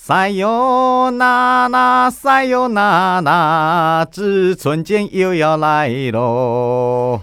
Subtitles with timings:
[0.00, 7.20] 塞哟那那塞哟那那，志春见又要来喽。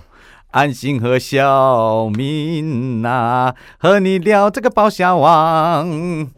[0.52, 5.88] 安心和小明呐、和你聊这个包小王。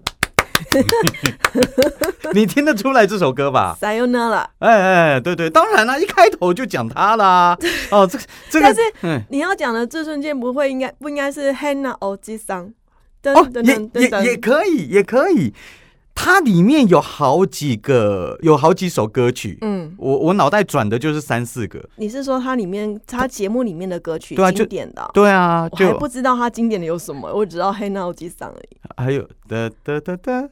[2.34, 3.76] 你听得出来这首歌吧？
[3.78, 4.50] 塞尤那了。
[4.60, 7.58] 哎哎，对对，当然啦，一开头就讲他啦。
[7.90, 8.18] 哦，这
[8.50, 12.72] 这个，但是嗯，你要讲的这瞬间不会应该不应该是 Hannah o j i 桑？
[13.22, 15.54] 噔哦，也也也可以，也可以。
[16.20, 19.60] 它里面有好几个，有好几首歌曲。
[19.62, 21.80] 嗯，我我脑袋转的就是三四个。
[21.98, 25.12] 你是说它里面它节目里面的歌曲对啊经典的哦？
[25.14, 28.78] 对啊，我还不知道它经典的有什么，我只知道 o j i 桑而已。
[28.98, 30.50] 还有哒哒哒哒，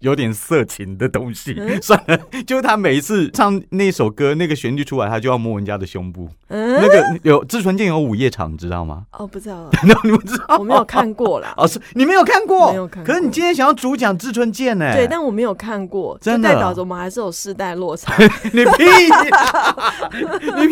[0.00, 1.54] 有点色情的东西。
[1.58, 6.28] 嗯 算了，就是他每一次唱那首歌，那个旋律出来，他就要摸人家的胸部。
[6.48, 9.04] 嗯，那个有志纯健有午夜场，你知道吗？
[9.12, 10.56] 哦，不知道， 那你们知道？
[10.58, 11.52] 我没有看过啦。
[11.58, 12.70] 哦，是你没有看过？
[12.70, 14.92] 没有看过可是你今天想要主讲志春健呢？
[14.94, 18.14] 对，但我没有看过，就真的代表着我们还是有世代落差。
[18.52, 19.78] 你屁呀！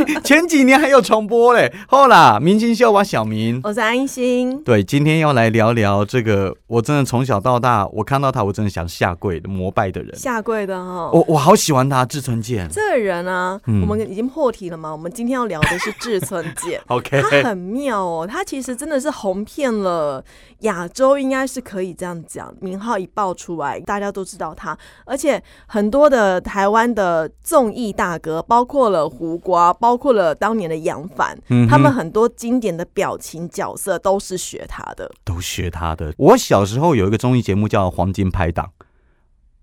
[0.07, 1.73] 你前几年还有重播嘞。
[1.89, 3.61] 后啦，明星秀吧，小明。
[3.65, 10.14] 我是安心，对，今天要来聊聊这个，我真的从小到大，我看到他，我真的想下跪的膜拜的人。
[10.17, 11.11] 下跪的哈。
[11.12, 12.69] 我我好喜欢他，志村健。
[12.70, 13.81] 这个人啊，嗯。
[13.81, 14.92] 我们已经破题了嘛？
[14.92, 20.25] 我们今天要聊的是志村健 OK，他很妙哦，他其实真的是红遍了
[20.61, 22.55] 亚洲，应该是可以这样讲。
[22.61, 35.11] 名号一爆出来，大家都知道他，而且很多的台湾的综艺大哥，包括了胡瓜，包括了当年的杨凡，嗯他们很多经典的表情角色都是学他的。
[35.25, 36.12] 都学他的。
[36.19, 38.70] 我小时候有一个综艺节目叫《黄金拍档》，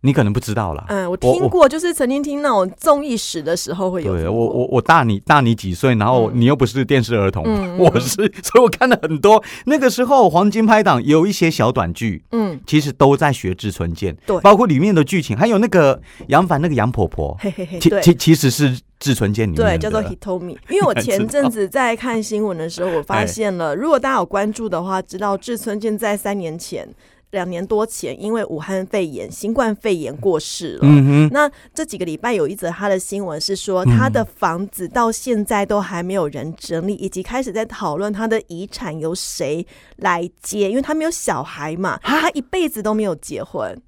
[0.05, 0.85] 你可能不知道啦。
[0.89, 6.41] 嗯，我我听过，就是曾经听那种综艺史的时候会有对我我我大你大你几岁，然后嗯。
[6.43, 7.43] 你又不是电视儿童，
[7.79, 9.41] 我是，所以我看了很多。
[9.65, 14.37] 那个时候黄金拍档有一些小短剧，嗯，其实都在学志存健，对。
[14.41, 20.57] 包括里面的剧情，还有那个杨凡那个杨婆婆，嘿嘿嘿，其其其实是志存健里面对，叫做 Hitomi。
[20.69, 26.85] 因为我前阵子在看新闻的时候，我发现了，如果大家有关注的话，知道志村健在三年前、
[27.33, 30.79] 两年多前，因为武汉肺炎、新冠肺炎过世了。
[30.83, 39.65] 嗯哼，那这几个礼拜有一则他的新闻是说，他的房子到现在都还没有人整理，以及开始在讨论他的遗产由谁
[39.97, 43.81] 来接，因为他没有小孩嘛，他一辈子都没有结婚。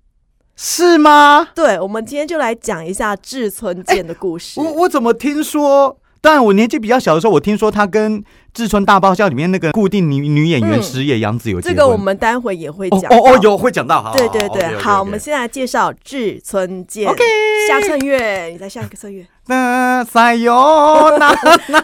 [0.56, 1.50] 是吗？
[1.54, 4.60] 对，我们今天就来讲一下志村健的故事。
[4.60, 6.00] 我我怎么听说？
[6.22, 8.20] 当然，我年纪比较小的时候，我听说他跟
[8.56, 11.60] 《志村大爆笑》里面那个固定女女演员嗯石野洋子有。
[11.60, 17.08] 这个我们待会也会哦讲到哦哦有会讲到，好，对对对好，我们现在来介绍志村健。
[17.10, 17.22] OK
[17.68, 19.28] 下册月，你再下一个册月。
[19.48, 21.36] 那塞哟那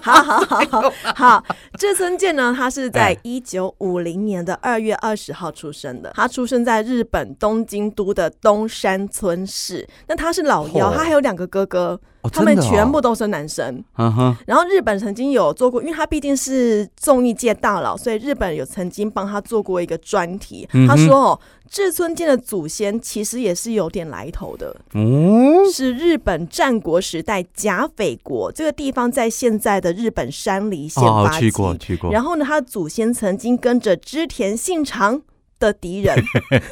[0.01, 1.43] 好好好好好，
[1.77, 6.11] 志村健呢，他是在哎一九五零年的二月二十号出生的。
[6.15, 9.87] 他出生在日本东京都的东山村市。
[10.07, 13.83] 那他是老幺，嚯他还有两个哥哥，哦他们全部都是男生。
[13.97, 16.60] 嗯哼，然后日本曾经有做过，因为他毕竟是
[16.95, 20.67] 综艺界大佬，所以日本有曾经帮他做过一个专题。
[20.73, 21.39] 嗯他说哦，
[21.69, 31.39] 志村健的祖先其实也是有点来头的，嗯，是日本战国时代甲斐国这个地方，在现在的日本山梨县哦，发迹。
[31.41, 35.21] 去过去过，然后呢，他的祖先曾经跟着织田信长
[35.61, 36.21] 的敌人。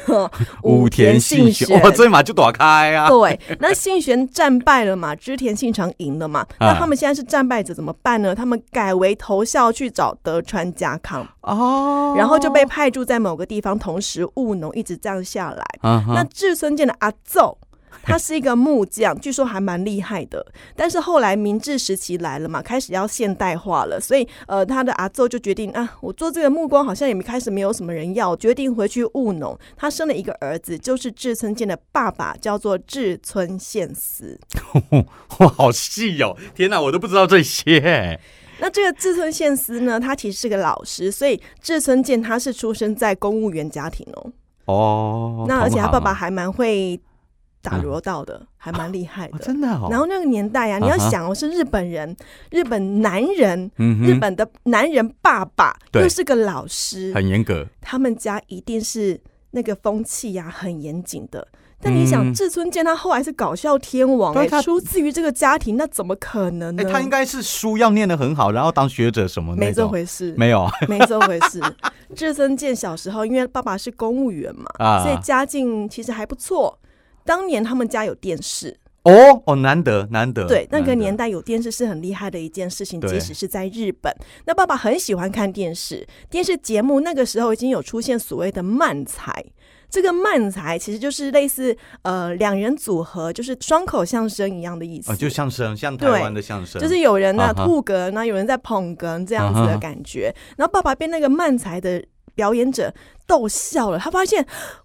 [0.64, 8.34] 武田信玄，哇，这马就躲开啊，对，那信玄战败了嘛， 织田信长赢了嘛，那啊他们现在是战败者怎么办呢？
[8.34, 15.64] 他们改为投效去找德川家康，哦，然后就被派驻在某个地方，同时务农，一直这样下来。
[15.82, 17.56] 那志村健的阿奏。
[18.02, 20.44] 他是一个木匠，据说还蛮厉害的。
[20.74, 29.58] 但是后来明治时期来了嘛，开始要现代化了，所以呃，他的阿奏就决定啊，我做这个木工好像也没开始没有什么人要，决定回去务农。
[29.76, 34.38] 他生了一个儿子，就是志村健的爸爸，叫做志村宪司。
[35.38, 36.36] 哇，好细哦！
[36.54, 38.18] 天哪，我都不知道这些。
[38.58, 44.32] 那这个志村宪司呢，他其实是个老师，所以志村健他是出生在公务员家庭哦。
[44.66, 47.00] 哦，那而且他爸爸还蛮会
[47.62, 49.44] 打柔道的，还蛮厉害哦的。
[49.44, 52.16] 真的哦，然后那个年代啊，你要想，哦是日本人，
[52.50, 59.20] 日本男人，嗯日本的男人爸爸又是个老师，很严格，他们家一定是
[59.50, 61.46] 那个风气呀、很严谨的。
[61.82, 66.90] 但你想，嗯志村健他后来是搞笑天王、出自于这个家庭，那怎么可能哎，呢？
[66.92, 71.58] 他应该是书要念得很好，然后当学者什么的没这，回事，没有没这回事。
[72.14, 76.78] 志村健小时候，因为爸爸是公务员嘛，啊所以家境其实还不错。
[77.30, 84.12] 当年他们家有电视，哦哦，难得难得，对，那个年代有电视是很厉害的一件事情，即使是在日本。
[84.46, 89.32] 那爸爸很喜欢看电视，电视节目那个时候已经有出现所谓的漫才。
[89.88, 95.12] 这个慢才其实就是类似呃两人组合，就是双口相声一样的意思。
[95.12, 100.34] 啊，就相声，像台对湾的相声，就是有人呢啊吐哏，然后有人在捧哏这样子的感觉。
[100.56, 102.04] 然后爸爸被那个慢才的
[102.34, 102.92] 表演者
[103.30, 104.44] 逗笑了，他发现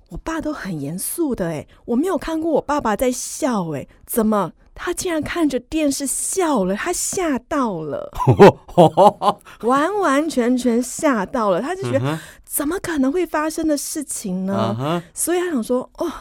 [0.09, 6.75] 我爸都很严肃的哎，我没有看过我爸爸在笑哎，怎么他竟然看着电视笑了？
[6.75, 8.11] 他吓到了，
[9.65, 15.01] 完完全全吓到了，他就觉得、怎么可能会发生的事情呢？
[15.11, 16.11] 所以他想说哦，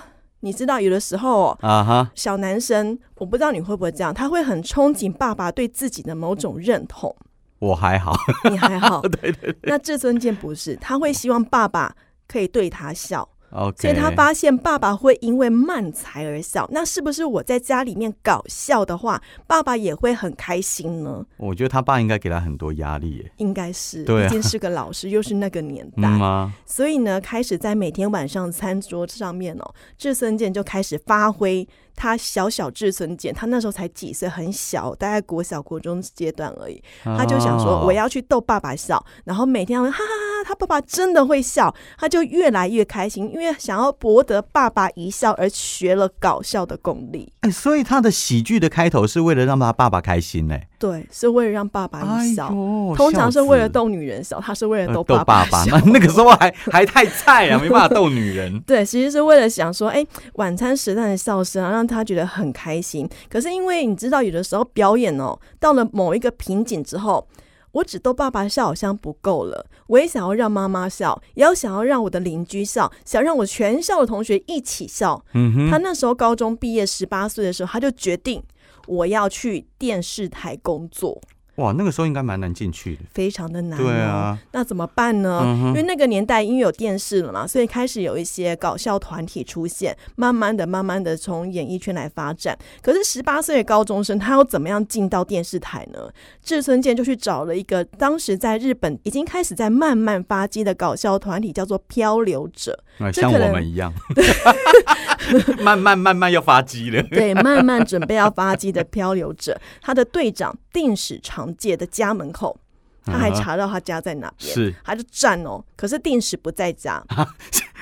[0.41, 1.59] 你知道有的时候哦。
[1.61, 7.15] 啊哈，小男生，我不知道你会不会这样，他会很憧憬爸爸对自己的某种认同。
[7.59, 8.15] 我还好，
[8.51, 11.95] 你还好， 对对对那志尊健不是，他会希望爸爸
[12.27, 13.29] 可以对他笑
[13.77, 16.69] 所以他发现爸爸会因为慢才而笑。
[16.73, 21.25] 那是不是我在家里面搞笑的话，爸爸也会很开心呢？
[21.37, 26.51] 我觉得他爸应该给他很多压力耶，应该是，对啊毕竟是个老师，又是那个年代？
[26.67, 36.83] 所以呢，开始在每天晚上餐桌上面哦，志森健就开始发挥他小小志森健，他那时候才几岁，很小，大概国小国中阶段而已。
[37.05, 47.33] 他就想说，哦我要去逗爸爸笑，然后每天哈哈哈哈，他爸爸真的会笑，他就越来越开心，因为想要博得爸爸一笑而学了搞笑的功力。
[47.41, 50.59] 哎，所以他的喜剧的开头是为了让他爸爸开心呢。
[50.79, 52.47] 对，是为了让爸爸一笑。
[52.49, 52.55] 哎
[52.95, 55.79] 通常是为了逗女人笑，他是为了呃逗逗爸爸，笑。
[55.79, 58.61] 那 那个时候还还太菜啊，没办法逗女人。
[58.67, 60.05] 对，其实是为了想说，哎、
[60.35, 63.09] 晚餐时段的笑声啊，让他觉得很开心。
[63.31, 67.27] 可是因为你知道，有的时候表演哦，到了某一个瓶颈之后，
[67.75, 75.25] 我只逗爸爸笑好像不够了，我也想要让妈妈笑，也要想要让我的邻居笑，想让我全校的同学一起笑。
[75.35, 78.43] 嗯哼，他那时候高中毕业十八岁的时候，他就决定
[78.87, 81.21] 我要去电视台工作。
[81.57, 83.03] 哇，那个时候应该蛮难进去的。
[83.13, 85.41] 非常的难、哦，对啊，那怎么办呢？
[85.45, 92.59] 嗯因为那个年代因为有电视了嘛，所以开始有一些搞笑团体出现，慢慢的、慢慢的从演艺圈来发展。
[92.83, 96.11] 可是十八岁的高中生，他要怎么样进到电视台呢？
[96.43, 102.79] 志村健就去找了一个当时在日本已经开始在慢慢发迹的搞笑团体，叫做漂流者。
[102.99, 103.93] 啊，像我们一样，
[105.63, 107.03] 慢慢慢慢要发机了。
[107.05, 112.59] 对，慢慢准备要发机的漂流者，他的队长定时长介的家门口。
[113.07, 115.63] 他还查到他家在哪边，是他就站哦。
[115.77, 117.05] 可是定时不在家，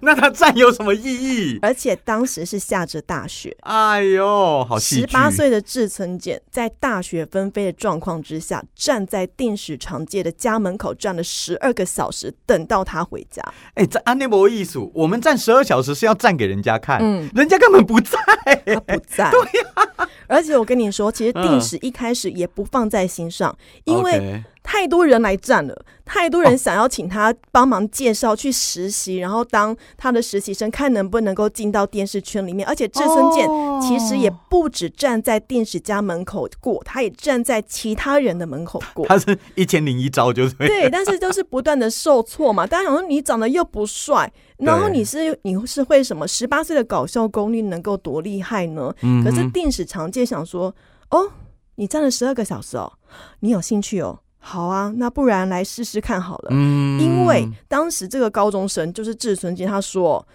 [0.00, 1.58] 那他站有什么意义？
[1.62, 3.56] 而且当时是下着大雪。
[3.60, 5.06] 哎呦，好戏十！
[5.08, 13.42] 八岁的志村健在大雪纷飞的状况之下，站在定时长街的家门口站了十二个小时，等到他回家。
[13.74, 18.18] 哎，这安内博艺术，我们站十二小时是要站给人家看，嗯人家根本不在。
[18.66, 19.30] 他不在。
[19.32, 32.66] 对呀、而且我跟你说，其实定时一开始也不放在心上，因为太多人来站了，太多人想要请他帮忙介绍去实习，然后当他的实习生，看能不能够进到电视圈里面。
[32.68, 39.06] 而且志村健哦其实也不止站在电视家门口过，他也站在其他人的门口过。
[39.08, 42.66] 他是一千零一招，就是对，但是就是不断的受挫嘛。
[42.66, 46.28] 大家想说你长得又不帅，然后你是你是会什么？
[46.28, 48.92] 十八岁的搞笑功力能够多厉害呢？
[49.02, 50.74] 嗯可是定史长介想说，
[51.10, 51.30] 哦，
[51.76, 52.92] 你站了十二个小时哦，
[53.40, 54.18] 你有兴趣哦？
[54.38, 56.48] 好啊，那不然来试试看好了。
[56.52, 60.26] 嗯因为当时这个高中生就是志村健，他说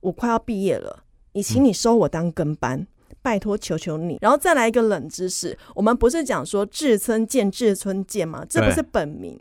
[0.00, 2.86] 我快要毕业了，你请你收我当跟班。
[3.22, 4.18] 拜托，求求你！
[4.20, 8.44] 然后再来一个冷知识，我们不是讲说志村健、志村健吗？
[8.48, 9.36] 这不是本名，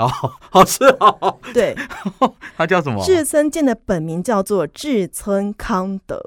[0.00, 0.10] 哦，
[0.50, 1.76] 好是哦，对，
[2.58, 3.00] 他叫什么？
[3.04, 6.20] 志村健的本名叫做志村康德。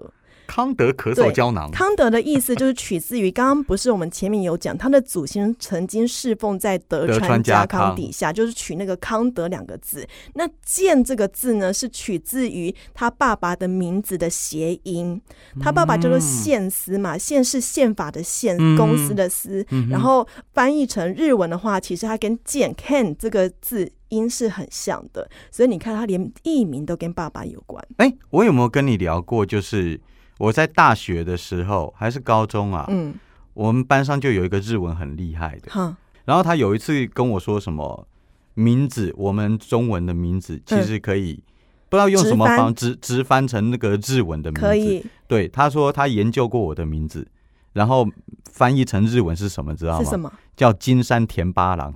[0.48, 1.72] 康德咳嗽胶囊。
[1.72, 10.08] 康德的意思就是取自于刚刚不是我们前面有讲，他的祖先曾经侍奉在德德川家康康底下，就是取那个康德两个字。
[10.36, 15.22] 那健这个字呢，是取自于他爸爸的名字的谐音。
[15.60, 19.66] 他爸爸叫做宪司嘛，宪是宪法的宪，嗯公司的司。
[19.70, 27.84] 嗯然后翻译成日文的话，其实它跟健 can 这个字音是很像的，所以你看，他连艺名都跟爸爸有关。
[27.98, 29.46] 哎、我有没有跟你聊过？
[29.46, 30.00] 就是
[30.44, 33.14] 我在大学的时候还是高中啊，嗯，
[33.54, 35.96] 我们班上就有一个日文很厉害的，哈，
[36.26, 38.06] 然后他有一次跟我说什么
[38.54, 41.42] 名字，我们中文的名字其实可以、
[41.88, 44.68] 不知道用什么方直直翻成那个日文的名字。
[44.68, 47.26] 可以对，他说他研究过我的名字，
[47.72, 48.06] 然后
[48.52, 49.74] 翻译成日文是什么？
[49.74, 50.04] 知道吗？
[50.04, 50.30] 是什么？
[50.58, 51.94] 叫金山田八郎。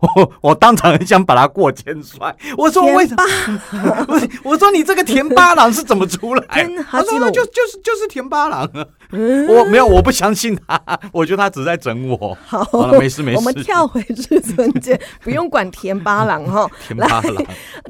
[0.00, 2.34] 我 我当场很想把他过肩摔。
[2.56, 3.24] 我说为什么？
[4.08, 4.20] 我
[4.52, 6.44] 我说你这个田八郎是怎么出来？
[6.54, 8.86] 天他说就就是就是田八郎啊。
[9.10, 10.78] 嗯我没有，我不相信他，
[11.12, 12.36] 我觉得他只是在整我。
[12.44, 13.38] 好，好了，没事没事。
[13.38, 16.70] 我们跳回至尊界，不用管田八郎哈。
[16.86, 17.46] 田八郎，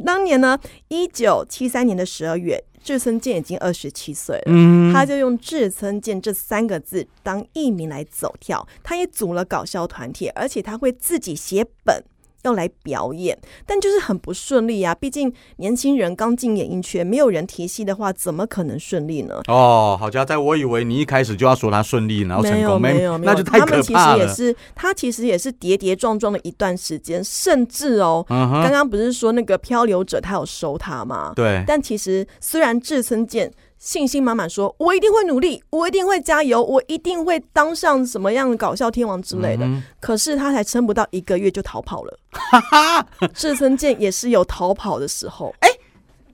[0.07, 4.45] 当年呢，一九七三年的十二月，志村健已经二十七岁了。
[4.47, 12.03] 嗯，他就用志村健这三个字当艺名来走跳，他也组了搞笑团体，而且他会自己写本
[12.43, 14.95] 要来表演，但就是很不顺利啊。
[14.95, 19.43] 毕竟年轻人刚进演艺圈，没有人提戏的话，怎么可能顺利呢？
[19.49, 23.95] 哦，好家在，我以为你一开始就要说他顺利，然后成没有功，没有没有，那就太可他们其。
[23.99, 31.33] 实也是，他其实也是跌跌撞撞的一段时间，甚至哦，嗯，刚刚不是说那个漂流者他有收他吗？
[31.35, 42.19] 对，但其实虽然志村健信心满满说，我一定会努力，我一定会加油，我一定会当上什么样的搞笑天王之类的，嗯可是他才撑不到一个月就逃跑了。
[42.31, 45.55] 哈哈志村健也是有逃跑的时候，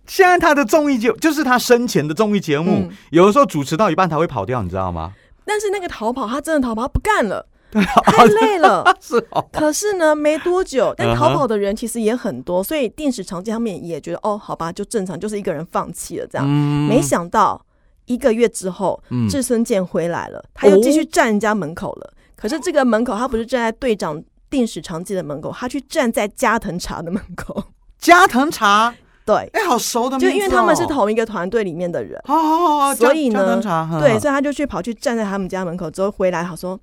[0.07, 2.91] 现在他的综艺节就是他生前的综艺节目，嗯。
[3.11, 5.13] 有的时候主持到一半他会跑掉，你知道吗？
[5.45, 7.47] 但是那个逃跑，他真的逃跑，他不干了，
[7.83, 8.85] 太累了。
[9.01, 16.47] 是哦，可是呢，没多久，但逃跑的人其实也很多，所以电视常见他们也觉得，哦，好吧，就正常，就是一个人放弃了这样。
[16.49, 17.61] 嗯没想到
[18.07, 22.13] 一个月之后，嗯志村健回来了，他又继续站人家门口了。
[22.37, 27.65] 可是这个门口，他不是站在队长定时常见的门口，他去站在加藤茶的门口。
[27.99, 33.61] 加藤茶，对，哎，好熟的就因为他们是同一个团队里面的人，好好好好，所以呢
[33.99, 36.79] 对，所以他就去跑去站在他们家门口，之后回来，好说。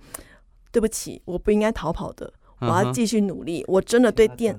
[0.72, 3.64] 对不起，我不应该逃跑的，我要继续努力。
[3.68, 4.58] 我真的对电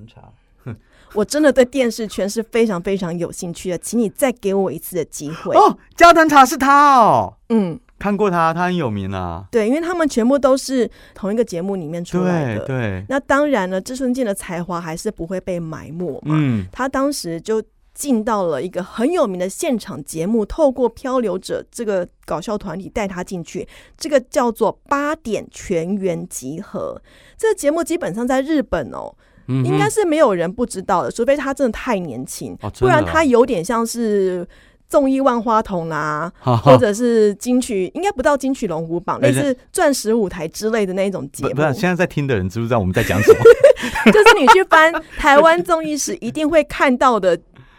[1.13, 5.55] 我真的对电视圈是非常非常有兴趣的，请你再给我一次的机会。
[5.55, 9.45] 哦，加藤茶是他哦，嗯，看过他，他很有名啊。
[9.51, 12.65] 对，因为他们全部都是同一个节目里面出来的。
[12.65, 16.33] 对对，那当然了，志村健的才华还是不会被埋没嘛。
[16.35, 17.61] 嗯，他当时就
[17.93, 27.01] 进到了一个很有名的现场节目，透过漂流者这个搞笑团体带他进去，这个叫做八点全员集合。
[27.37, 29.13] 这个节目基本上在日本哦，
[29.47, 34.47] 嗯应该是没有人不知道的，除非他真的太年轻，不然哦他有点像是。
[34.89, 41.49] 综艺万花筒啦、哈 哈或者是金曲，应该不到金曲龙虎榜，哎类似钻石舞台之类的那一种节目。
[41.49, 43.39] 不不是，现在在听的人知不知道我们在讲什么？
[44.13, 47.35] 就是你去翻台湾综艺史，一定会看到的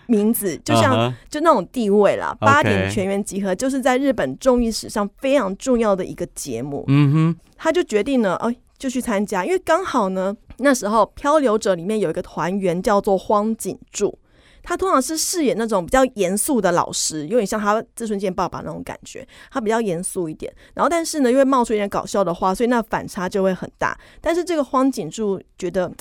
[0.07, 2.37] 名字，就像、就那种地位啦。
[2.41, 6.85] 八点全员集合就是在日本综艺史上非常重要的一个节目。
[6.89, 14.19] 嗯哼，他就决定了，哎，就去参加，因为刚好呢，那时候漂流者里面有一个团员叫做荒井柱。
[14.67, 19.27] 他通常是饰演那种比较严肃的老师，有点像他自尊健爸爸那种感觉。
[19.51, 23.95] 他比较严肃一点，然后但是呢，因为冒出一点搞笑的话，所以那反差就会很大。
[24.23, 25.93] 但是这个荒井柱觉得，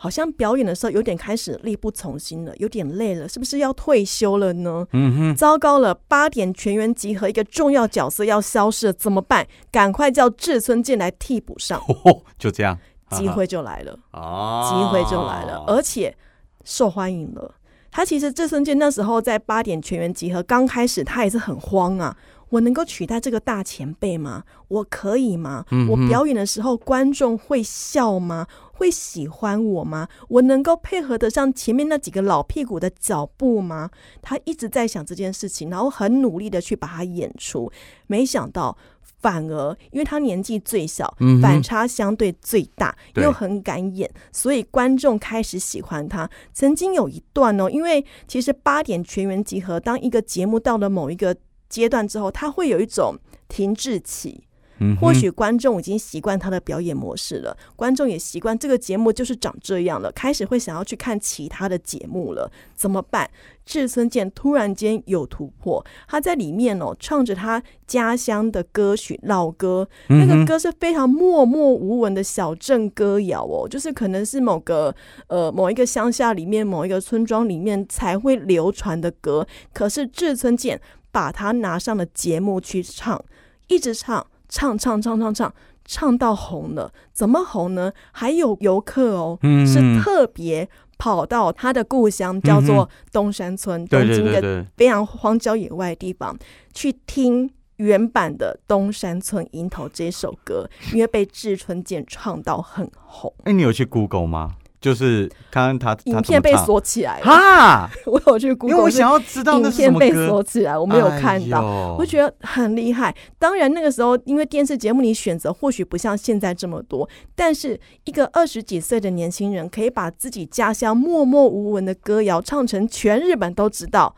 [0.00, 4.86] 好像表演的时候有点开始力不从心了，有点累了，是不是要退休了呢？
[4.92, 9.44] 嗯哼，糟糕了，八点全员集合，一个重要角色要消失了，怎么办？
[9.72, 12.78] 赶快叫志村健来替补上， 哦，就这样，
[13.10, 16.16] 机会就来了，哦，机会就来了，而且
[16.62, 17.56] 受欢迎了。
[17.90, 22.16] 他其实志村健那时候在八点全员集合刚开始，他也是很慌啊。
[22.50, 24.42] 我能够取代这个大前辈吗？
[24.68, 25.66] 我可以吗？
[25.70, 28.46] 嗯我表演的时候，观众会笑吗？
[28.78, 30.08] 会喜欢我吗？
[30.28, 33.90] 我能够配合得上前面那几个老屁股的脚步吗？
[34.22, 37.70] 他一直在想这件事情，然后很努力的去把它演出。
[38.06, 38.78] 没想到，
[39.20, 46.30] 反而因为他年纪最小，嗯反差相对最大，对又很敢演，所以观众开始喜欢他。
[46.54, 51.36] 曾经有一段哦，因为其实八点全员集合，当一个节目到了某一个
[51.68, 53.16] 阶段之后，他会有一种
[53.48, 54.44] 停滞期。
[54.80, 62.50] 嗯或许观众已经习惯他的表演模式了，观众也习惯这个节目就是长这样了，开始会想要去看其他的节目了。
[62.74, 63.28] 怎么办？
[63.66, 74.94] 志村健突然间有突破，他在里面哦唱着他家乡的歌曲老歌，那个歌是非常默默无闻的小镇歌谣哦，就是可能是某个
[75.26, 80.80] 呃某一个乡下里面某一个村庄里面才会流传的歌，可是志村健
[81.12, 83.22] 把它拿上了节目去唱，
[83.66, 84.26] 一直唱。
[84.48, 85.52] 唱唱唱唱唱，
[85.84, 86.92] 唱到红了。
[87.12, 87.92] 怎么红呢？
[88.12, 96.36] 还有游客哦，嗯是特别跑到他的故乡，叫做东山村，东京的非常荒郊野外的地方，
[96.72, 104.56] 去听原版的《东山村樱桃》这首歌，因为被志村健唱到很红，哎，你有去 Google 吗？
[104.80, 107.24] 就是看看他他影片被锁起来了。
[107.24, 111.60] 哈， 我有去因为我想要知道那影片被锁起来，我没有看到。
[111.60, 113.14] 到我觉得很厉害。
[113.38, 124.14] 当然，那个时候因为电视节目你选择或许不像现在这么多，但是一个二十几岁的年轻人可以把自己家乡默默无闻的歌谣唱成全日本都知道，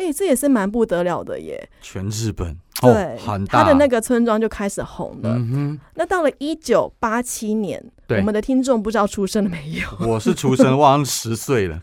[0.00, 1.68] 哎，这也是蛮不得了的耶。
[1.82, 5.34] 全日本，哦对，很大他的那个村庄就开始红了。
[5.36, 9.86] 嗯那到了一九八七年，我们的听众不知道出生了没有？
[10.08, 11.78] 我是出生，我好像十岁了。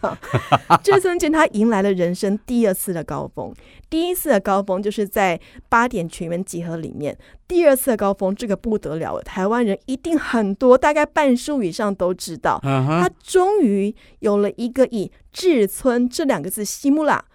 [0.84, 3.54] 志村健他迎来了人生第二次的高峰，
[3.88, 7.16] 第一次的高峰就是在八点全员集合里面，
[7.48, 17.28] 第二次的高峰这个不得了了，台湾人一定很多，大概半数以上都知道，嗯他，终于有了一个以志村这两个字西木拉嗯哼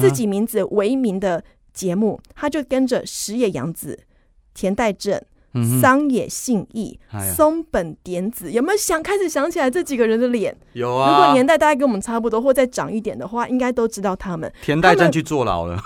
[0.00, 1.42] 自己名字为名的
[1.72, 3.98] 节目，他就跟着石野洋子、
[4.54, 5.20] 田代正。
[5.80, 10.54] 桑野信义哎、松本典子，有没有想开始想起来这几个人的脸？
[10.74, 11.08] 有啊。
[11.10, 14.52] 如果年代大概跟我们差不多，或再长一点的话，应该都知道他们。
[14.60, 15.80] 田代正去坐牢了，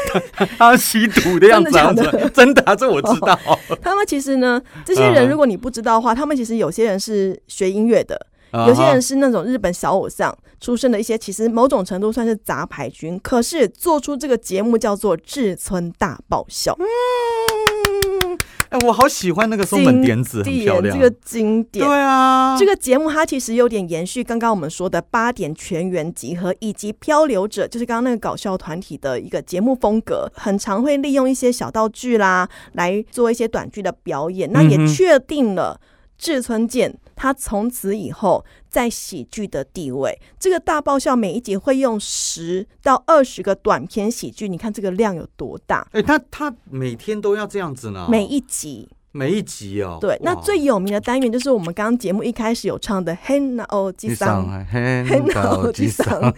[0.56, 3.38] 他吸毒的样子啊，真的假的真的啊，这我知道。
[3.82, 13.18] 他们其实呢，这些人嗯如果你不知道的话，他们其实有些人是学音乐的，啊有些人是那种日本小偶像出身的一些，其实某种程度算是杂牌军。
[13.20, 18.38] 可是做出这个节目叫做志村大爆笑，嗯，
[18.70, 20.96] 哎，我好喜欢那个松本典子，很漂亮。
[20.96, 21.86] 这个经典。
[21.86, 34.50] 对啊，这个节目它其实有点延续刚刚我们说的八点全员集合以及漂流者，就是刚刚那个搞笑团体的一个节目风格，很常会利用一些小道具啦来做一些短剧的表演。
[34.52, 35.80] 那也确定了
[36.18, 40.18] 志村健他从此以后在喜剧的地位。
[40.38, 45.86] 这个大爆笑每一集会用十到二十个短篇喜剧，你看这个量有多大？
[45.92, 49.98] 哎，他他每天都要这样子呢，每一集每一集哦。
[50.00, 54.46] 对，那最有名的单元就是我们刚刚节目一开始有唱的《黑 那哦吉你桑》。
[54.50, 56.32] 上很很高脑机级上上的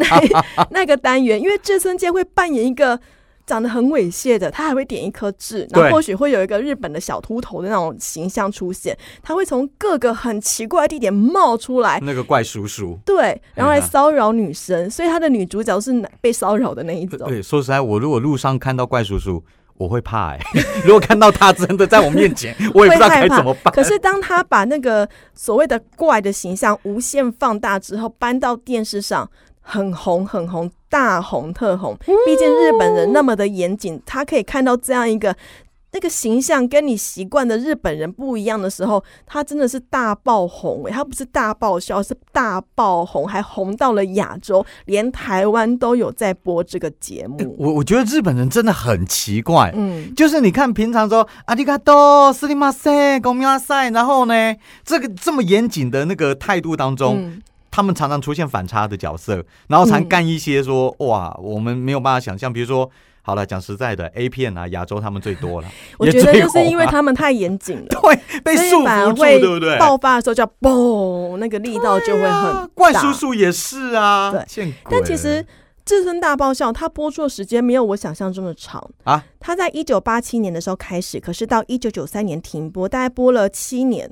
[0.00, 3.00] 那那个单元，因为志村健会扮演一个
[3.48, 11.98] 长得很猥亵的，他还会点一颗痣，然后或许会有一个日本的小秃头的那种形象出现，他会从各个很奇怪的地点冒出来。
[12.02, 12.98] 那个怪叔叔。
[13.06, 15.90] 对，然后来骚扰女生，所以他的女主角是
[16.20, 17.26] 被骚扰的那一种。
[17.26, 19.42] 对，说实在，我如果路上看到怪叔叔，
[19.78, 20.38] 我会怕哎。
[20.84, 23.72] 如果看到他真的在我面前， 我也不知道该怎么办。
[23.72, 29.30] 可是当他把那个所谓的怪的形象无限放大之后，搬到电视上，
[29.68, 31.96] 很红很红，大红特红。
[32.26, 35.36] 毕竟日本人那么的严谨，他可以看到这样一个。
[35.90, 47.56] 那个形象跟你习惯的日本人不一样的时候，他真的是大爆红诶、他不是大爆笑，是大爆红，还红到了亚洲，连台湾都有在播这个节目。
[47.58, 54.54] 我我觉得日本人真的很奇怪，嗯，就是你看平常说阿里嘎多、斯里马塞、公米亚塞，然后呢，
[54.84, 62.90] 这个这么严谨的那个态度当中，嗯他们常常出现反差的角色，然后常嗯干一些说、哇，我们没有办法想象，比如说。
[63.20, 67.86] 好了，讲实在的，A 片啊，亚洲他们最多了， 我觉得就是因为他们太严谨了。
[68.00, 69.78] 对被束缚住，对不对？
[69.78, 72.66] 爆发的时候叫嘣，那个力道就会很大。
[72.72, 75.42] 怪叔叔也是啊，对但其实
[75.84, 79.22] 《至尊大爆笑》它播出的时间没有我想象中的长啊。
[79.38, 84.10] 它在一九八七年的时候开始，可是到一九九三年停播，大概播了七年。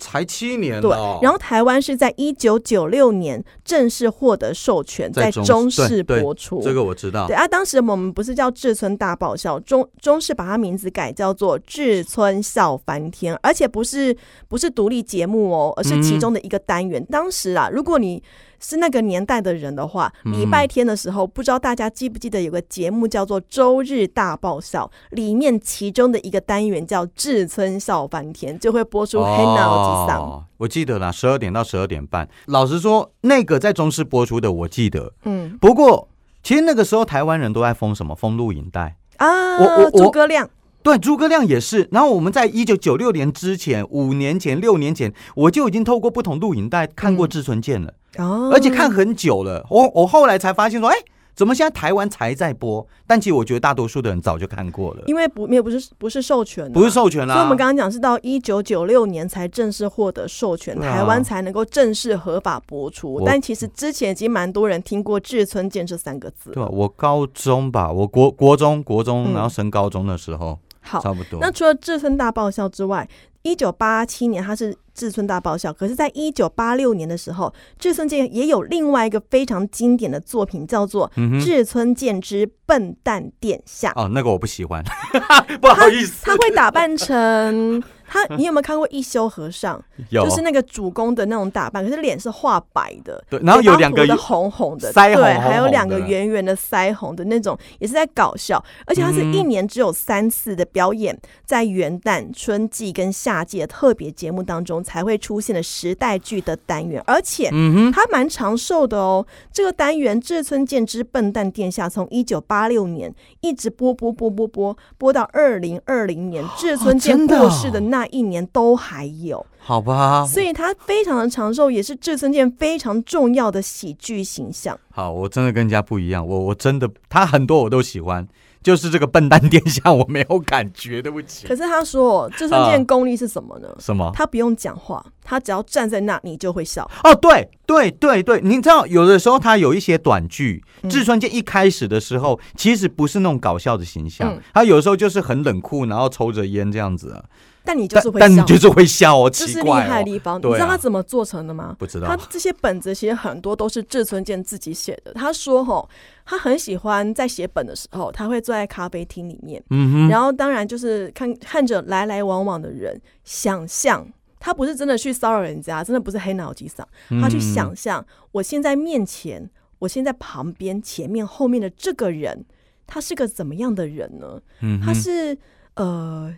[0.00, 6.60] 才七年对哦，，然后台湾是在一九九六年正式获得授权，在在中中视播出。
[6.62, 14.16] 这个我知道对，啊，当时我们不是叫志村大爆笑，中中视把它名字改叫做志村笑翻天，而且不是
[14.48, 17.04] 不是独立节目哦，而是其中的一个单元。
[17.04, 18.22] 当时啊，如果你
[18.60, 30.20] 是那个年代的人的话，嗯礼拜天的时候，不知道大家记不记得有个节目叫做《周日大爆笑》，里面其中的一个单元叫志村笑翻天，就会播出黑脑机上。
[30.20, 32.28] 哦，我记得啦，十二点到十二点半。
[32.46, 35.12] 老实说，那个在中视播出的，我记得。
[35.24, 36.08] 嗯不过，
[36.42, 38.14] 其实那个时候台湾人都在封什么？
[38.14, 38.96] 封录影带。
[39.16, 40.48] 啊，我我我诸葛亮，
[40.82, 41.88] 对，诸葛亮也是。
[41.92, 49.64] 然后我们在一九九六年之前，五年前、六年前，我就已经透过不同录影带看过嗯志村健了，哦，而且看很久了。
[49.70, 50.96] 我我后来才发现说，哎，
[51.34, 52.86] 怎么现在台湾才在播？
[53.06, 57.34] 但其实我觉得大多数的人早就看过了，因为不没有不是不是授权不是授权啦。
[57.34, 63.20] 所以我们刚刚讲是到一九九六年才正式获得授权，啊台湾才能够正式合法播出。
[63.26, 66.68] 但其实之前已经蛮多人听过“志村健”这三个字对吧？
[66.68, 66.70] 了。
[66.70, 71.38] 我高中吧，我国国中国中，嗯然后升高中的时候，好，差不多。
[71.40, 73.08] 那除了志村大爆笑之外，
[73.42, 81.10] 一九八七年他是志村大爆笑，可是在一九八六年的时候，志村健也有另外一个非常经典的作品，叫做
[81.42, 83.90] 志村健之笨蛋殿下》。
[83.98, 84.84] 哦，那个我不喜欢，
[85.60, 86.26] 不好意思。
[86.26, 89.80] 他会打扮成他， 你有没有看过一休和尚？
[90.08, 98.62] 有，就是那个主公的那种打扮，可是脸是画白的，对，然后有两个的红红的腮红，对，还有两个圆圆的腮红的那种，也是在搞笑。
[98.86, 107.48] 而且他是一年只有三次的表演，在元旦、春季跟夏季的特别节目当中才会出现的时代剧的单元，而且
[107.92, 109.24] 他蛮长寿的哦。
[109.52, 119.44] 这个单元《志村健之笨蛋殿下》从一九八六年一直播播播播播播到二零二零年，志村健过世的那一年都还有。
[119.58, 124.78] 好吧，所以他非常的长寿，也是志村健非常重要的喜剧形象。
[124.90, 128.26] 好，我真的跟人家不一样，我我真的他很多我都喜欢，
[128.62, 131.46] 就是这个笨蛋殿下我没有感觉，对不起。
[131.46, 133.68] 可是他说志村健功力是什么呢？
[133.78, 134.10] 什么？
[134.14, 136.90] 他不用讲话，他只要站在那，你就会笑。
[137.04, 147.22] 哦，对对对对，你知道有的时候他有一些短剧，志村健一开始的时候其实不是那种搞笑的形象，他有时候就是很冷酷，然后抽着烟这样子。
[147.62, 150.38] 但你就是会，但你就是会笑哦，这是厉害的地方。
[150.38, 151.76] 你知道他怎么做成的吗？
[151.78, 152.06] 不知道。
[152.06, 155.12] 他这些本子其实很多都是志村健自己写的。
[155.12, 155.88] 他说：“吼，
[156.24, 164.06] 他很喜欢在写本的时候，他会坐在咖啡厅里面，嗯然后当然就是看看着来来往往的人，想象
[164.38, 166.86] 他不是真的去骚扰人家，真的不是黑脑机上，
[167.20, 169.48] 他去想象我现在面前，
[169.80, 172.44] 我现在旁边、前面、后面的这个人，
[172.86, 174.40] 他是个怎么样的人呢？
[174.60, 175.36] 嗯，他是
[175.74, 176.34] 呃。”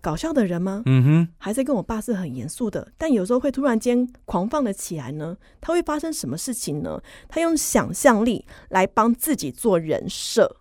[0.00, 0.82] 搞笑的人吗？
[0.86, 5.36] 嗯哼，还是跟我爸是很严肃的，但有时候会突然间狂放了起来呢？
[5.60, 7.02] 他会发生什么事情呢？
[7.28, 10.56] 他用想象力来帮自己做人设。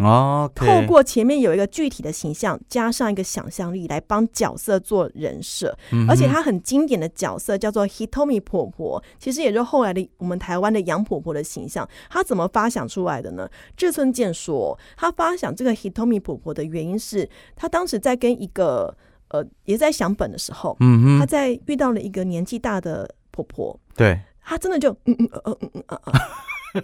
[0.00, 5.76] 哦，透过前面有一个具体的形象，加上一个想象力来帮角色做人设，
[6.08, 11.88] 而且他很经典的角色叫做 Hitomi 婆婆，其实也就后来的我们台湾的杨婆婆的形象。
[12.08, 13.48] 她怎么发想出来的呢？
[13.76, 18.96] 志村健说，他发想这个 Hitomi 婆婆的原因是他当时在跟一个
[19.28, 26.20] 呃，也在想本的时候，嗯哼，他在遇到了一个年纪大的婆婆，对，他真的就嗯嗯嗯嗯嗯嗯。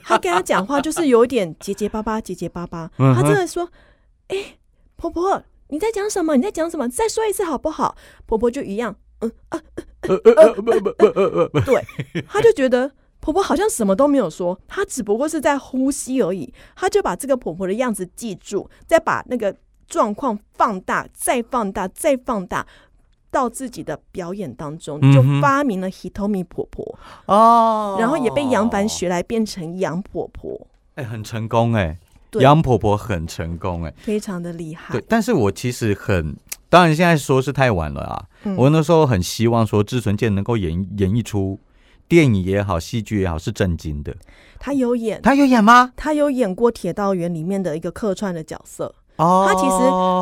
[0.03, 2.91] 他跟他讲话就是有点结结巴巴，结结巴巴。
[2.97, 3.71] 他真的说
[4.29, 4.59] ：“哎，
[4.97, 6.37] 婆婆，你在讲什么？
[6.37, 6.89] 你在讲什么？
[6.89, 7.97] 再说一次好不好？”
[8.27, 9.61] 婆婆就一样，嗯啊，
[10.01, 11.85] 对，
[12.29, 16.53] 他就觉得婆婆好像什么都没有说，她只不过是在呼吸而已。
[16.75, 19.57] 他就把这个婆婆的样子记住，再把那个
[19.89, 22.67] 状况放大，再放大，再放大。
[23.37, 31.99] 到自己的表演当中，就发明了 Hitomi 婆婆哦，然后也被杨凡学来变成杨婆婆，哎，很成功哎，
[32.41, 34.95] 杨婆婆很成功哎，非常的厉害。
[34.95, 36.35] 对，但是我其实很，
[36.71, 38.25] 当然现在说是太晚了啊。
[38.57, 41.61] 我那时候很希望说志存健能够演演绎出
[42.09, 44.17] 电影也好，戏剧也好，是震惊的。
[44.59, 45.93] 他有演，他有演吗？
[45.95, 48.95] 他有演过《铁道员》里面的一个客串的角色。
[49.17, 49.77] 他其实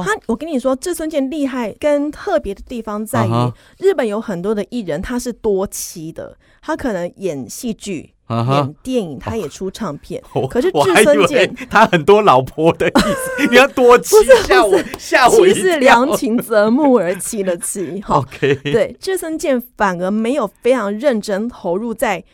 [0.04, 10.22] 他，我跟你说，志村健厉害跟特别的地方在于，日本有很多的艺人他是多妻的，他可能演戏剧、演电影，他也出唱片。
[10.48, 14.14] 可是志村健他很多老婆的意思， 你要多妻
[14.46, 18.02] 吓我吓我妻是良禽择木而栖的妻。
[18.08, 22.24] OK，对，志村健反而没有非常认真投入在。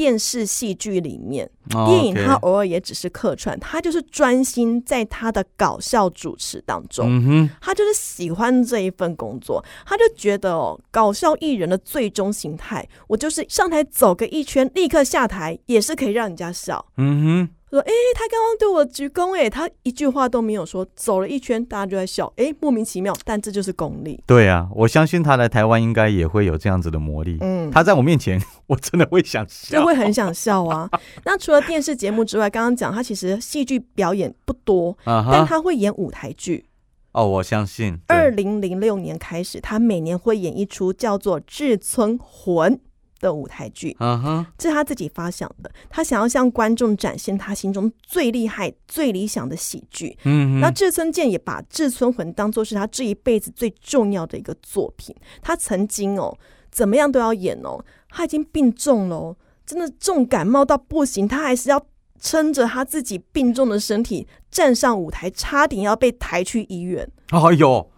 [0.00, 16.82] 电视戏剧里面，电影他偶尔也只是客串，他就是专心在他的搞笑主持当中，他就是喜欢这一份工作，他就觉得哦，搞笑艺人的最终形态，我就是上台走个一圈，立刻下台，也是可以让人家笑。
[16.96, 17.48] 嗯哼。
[17.70, 24.22] 说：“哎，他刚刚对我鞠躬，哎，他一句话都没有说，走了一圈，大家就在笑，哎，莫名其妙，但这就是功力。
[24.26, 27.38] 对啊，我相信他来台湾应该也会有这样子的魔力。
[27.40, 30.90] 嗯，他在我面前， 我真的会想笑，就会很想笑啊。
[31.24, 36.66] 那除了电视节目之外，刚刚讲他其实戏剧表演不多，但他会演舞台剧。
[37.12, 37.98] 哦，我相信。
[38.08, 42.74] 二零零六年开始，他每年会演一出叫做《志村魂》。”
[43.20, 45.70] 的舞台剧，嗯哼，这是他自己发想的。
[45.88, 50.16] 他想要向观众展现他心中最厉害、最理想的喜剧。
[50.24, 55.14] 嗯，那志村健也把《志村魂》当做是他这一辈子最重要的一个作品。
[55.42, 56.36] 他曾经哦，
[56.72, 57.84] 怎么样都要演哦。
[58.08, 61.80] 他已经病重了，真的重感冒到不行，他还是要
[62.18, 67.08] 撑着他自己病重的身体站上舞台，差点要被抬去医院。
[67.30, 67.90] 哎呦，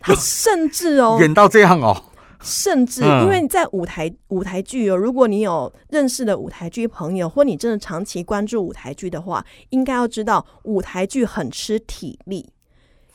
[0.00, 2.04] 他甚至哦， 演到这样哦。
[2.44, 12.50] 甚至，因为在舞台舞台剧哦，如果你有认识的舞台剧朋友，或你真的长期关注舞台剧的话，应该要知道舞台剧很吃体力。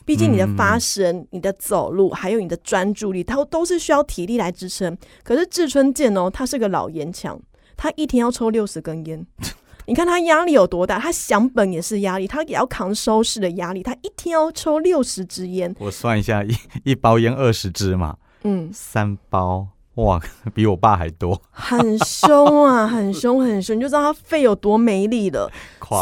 [0.04, 4.98] 毕竟你的发声、你的走路，还有你的专注力，它都是需要体力来支撑。
[5.22, 7.40] 可是志春健哦，他是个老烟枪，
[7.76, 9.24] 他一天要抽六十根烟。
[9.86, 10.98] 你看他压力有多大？
[10.98, 13.82] 他想本也是压力，他也要扛收视的压力。
[13.82, 20.20] 他一天要抽六十支烟，我算一下，一一包烟二十支嘛，嗯，三包，哇，
[20.54, 25.50] 比我爸还多，很凶啊， 很凶很凶，你就知道他肺有多没力了。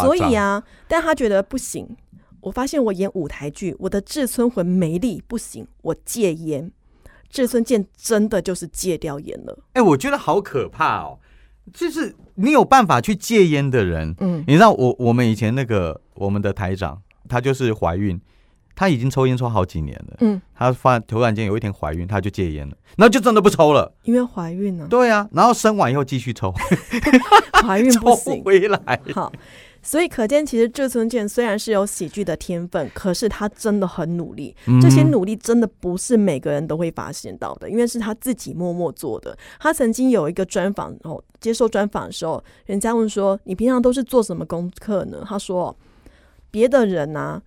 [0.02, 1.96] 所以啊，但他觉得不行。
[2.40, 6.70] 我发现我演舞台剧，我的至尊魂没力，不行，我戒烟。
[7.28, 9.58] 至尊剑真的就是戒掉烟了。
[9.74, 11.18] 哎、我觉得好可怕哦！
[11.74, 18.18] 就是你有办法去戒烟的人，嗯，你知道我我们以前那个我们的台长，她就是怀孕，
[18.78, 23.92] 她已经抽烟抽好几年了，嗯，他发突然间有一天怀孕，他就戒烟了，然后就真的不抽了。
[24.04, 26.54] 因为怀孕了、对啊，然后生完以后继续抽，
[27.66, 28.40] 怀孕不抽行。
[28.44, 29.00] 回来。
[29.12, 29.32] 好，
[29.82, 34.54] 所以可见，其实志村健虽然是有喜剧的天分，可是他真的很努力。
[34.80, 39.36] 这些嗯努力真的不是每个人都会发现到的，因为是他自己默默做的。
[39.58, 45.76] 他曾经有一个专访，哦，接受专访的时候，人家问说：“你平常都是做什么功课呢？”他说
[46.52, 47.42] ：“别的人啊。”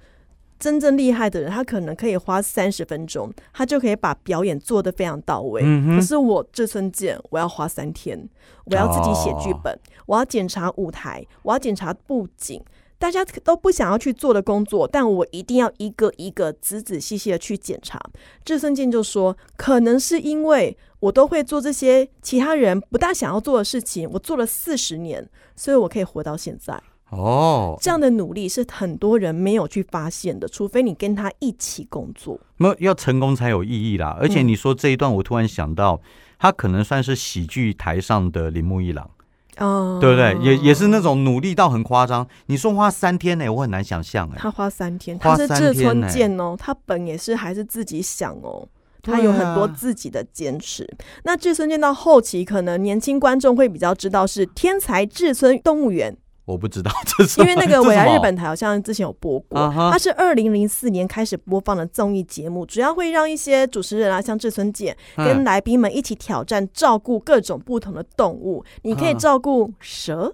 [0.62, 5.63] 真正厉害的人，他可能可以花三十分钟，他就可以把表演做得非常到位。
[5.65, 8.30] 嗯可是我这村健，我要花三天，
[8.65, 12.62] 我要自己写剧本，我要检查舞台，我要检查布景，
[13.00, 18.00] 大家都不想要去做的工作，但我一定要一个一个仔仔细细的去检查。
[18.45, 26.80] 这村健就说，可能是因为我都会做这些其他人不大想要做的事情，我做了四十年，所以我可以活到现在。
[27.12, 32.39] 哦，这样的努力是很多人没有去发现的，除非你跟他一起工作。
[32.58, 34.17] 没有要成功才有意义啦。
[34.19, 36.02] 而且嗯你说这一段，我突然想到，
[36.39, 39.10] 他可能算是喜剧台上的铃木一郎，
[39.58, 40.38] 哦、对不对？
[40.41, 42.26] 也也是那种努力到很夸张。
[42.45, 48.67] 你说花三天呢、我很难想象哎、他花三天，花他是志村健哦，他本也是还是自己想哦。
[49.04, 50.88] 他有很多自己的坚持。
[51.24, 56.15] 那志村健到后期，可能年轻观众会比较知道是天才志村动物园，
[56.51, 65.43] 我不知道这是因为那个未来日本台好像之前有播过，它是二零零四年开始播放的综艺节目，主要会让一些主持人啊，像志村健跟嗯。
[65.51, 68.63] 来宾们一起挑战照顾各种不同的动物。
[68.83, 70.33] 你可以啊照顾蛇、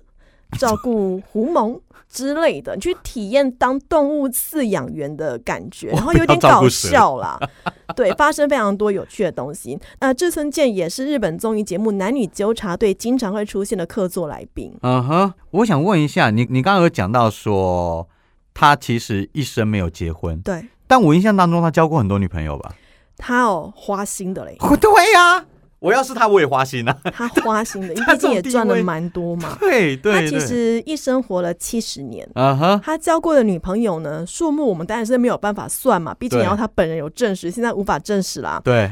[0.60, 1.80] 照顾狐獴
[2.10, 7.40] 之类的，你去体验当动物饲养员的感觉，然后有点搞笑啦。
[7.96, 9.78] 对，发生非常多有趣的东西。
[10.00, 14.74] 那志村健也是日本综艺节目《男女纠察队》经常会出现的客座来宾。
[14.82, 18.08] 嗯哼，我想问一下，你你刚刚有讲到说
[18.54, 22.74] 他其实一生没有结婚，对但我印象当中他交过很多女朋友吧？
[23.18, 24.58] 他哦，花心的嘞。
[24.80, 25.46] 对呀、
[25.80, 26.98] 我要是他我也花心啊。
[27.13, 29.58] 他花心的， 因为他毕竟也赚了蛮多嘛。
[29.62, 38.62] 对对他，其实一生活了七十年，啊哈，他交过的女朋友呢，数目我们当然是没有办法算嘛，毕竟对也要他本人有证实，现在无法证实啦。
[38.63, 38.92] 对，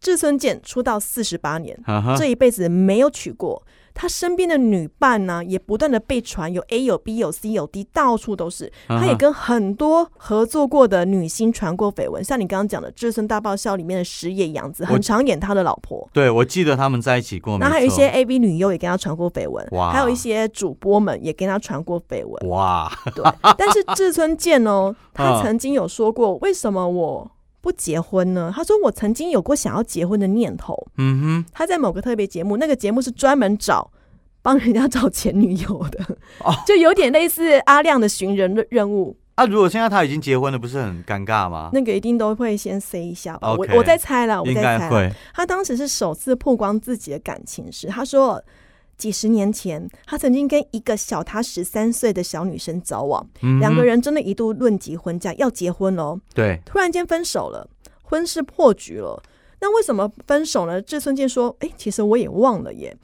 [0.00, 1.78] 志村健出道四十八年，
[2.16, 3.62] 这一辈子没有娶过。
[3.94, 8.70] 他身边的女伴呢，也不断的被传有 A 有 B 有 C 有 D，到处都是。
[8.88, 16.06] 他也跟很多合作过的女星传过绯闻，像你刚刚讲的《志村大爆笑》里面的石野洋子，很常演他的老婆。
[16.12, 22.50] 对我记得他们在一起过，那还有一些 A B 女优也跟他传过绯闻，哇还有一些主播们也跟他传过绯闻。
[22.50, 23.24] 哇，对，
[23.56, 27.30] 但是志村健哦， 他嗯曾经有说过，为什么我
[27.64, 28.52] 不结婚呢？
[28.54, 30.76] 他说我曾经有过想要结婚的念头。
[30.98, 33.90] 嗯哼，他在某个特别节目，那个节目是专门找
[34.42, 36.04] 帮人家找前女友的，
[36.40, 39.16] 哦 就有点类似阿亮的寻人任任务。
[39.36, 41.70] 啊，如果现在他已经结婚了，不是很尴尬吗？
[41.72, 43.54] 那个一定都会先 say 一下吧。
[43.54, 48.44] 我我在猜了，我应在猜他当时是首次曝光自己的感情史，他说。
[48.96, 53.26] 几十年前，他曾经跟一个小他十三岁的小女生交往，
[53.60, 56.18] 两个人真的一度论及婚嫁，要结婚喽。
[56.34, 57.68] 对，突然间分手了，
[58.02, 59.22] 婚事破局了。
[59.60, 60.82] 那为什么分手呢？
[60.82, 62.94] 志村健说：“哎、其实我也忘了耶。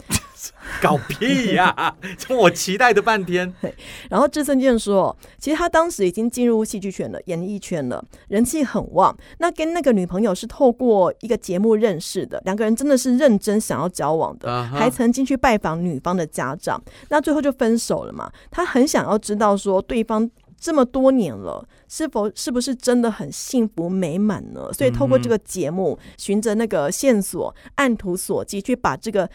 [0.81, 1.97] 搞屁呀、
[2.31, 3.53] 我期待的半天。
[4.09, 9.17] ”然后志森健说：“其实他当时已经进入戏剧圈了，演艺圈了，人气很旺。
[9.39, 16.83] 那跟那个女朋友是透过一个节目认识的，两个人真的是认真想要交往的还曾经去拜访女方的家长。
[17.09, 18.31] 那最后就分手了嘛。
[18.51, 20.31] 他很想要知道说对方。”
[20.63, 24.71] 这么多年了，是否是不是真的很幸福美满呢？
[24.75, 29.27] 所以透过这个节目，循着那个线索，按图索骥去把这个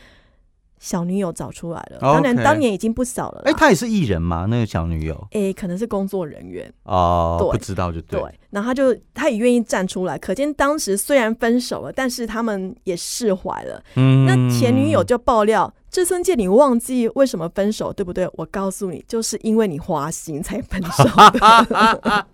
[0.85, 1.97] 小女友找出来了。
[1.99, 3.49] 当然，当年已经不少了啦。
[3.49, 4.45] 哎、他也是艺人吗？
[4.47, 8.21] 那个小女友诶，可能是工作人员，哦，不知道就对。
[8.21, 13.83] 对，然后他就他也愿意站出来，可见当时虽然分手了，但是他们也释怀了。
[13.97, 18.29] 嗯那前女友就爆料，志村健，你忘记为什么分手，对不对？
[18.35, 22.25] 我告诉你，就是因为你花心才分手的。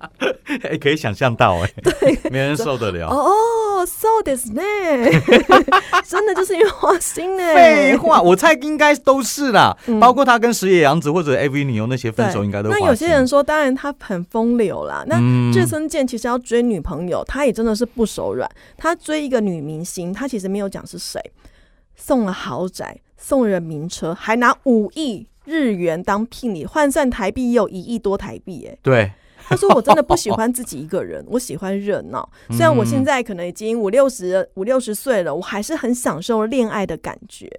[0.70, 3.08] 哎、可以想象到哎、 对，没人受得了。
[3.08, 4.62] 哦，哦，so this 呢，
[6.06, 7.44] 真的就是因为花心呢。
[7.56, 15.04] 废话，我猜应该都是啦，嗯包括他跟石野洋子或者 AV 女优那些分手，对应该都那有些人说，当然他很风流啦。
[15.08, 18.50] 那嗯志村健其实要追女朋友，他也真的是不手软。
[18.76, 21.21] 他追一个女明星，他其实没有讲是谁，
[21.95, 28.67] 送了豪宅，送人名车，还拿五亿日元当聘礼，换算台币也有一亿多台币。
[28.69, 32.30] 哎，对，他说我真的不喜欢自己一个人，我喜欢热闹。
[32.50, 37.50] 虽然我现在可能已经五六十五六十岁了，我还是很享受恋爱的感觉。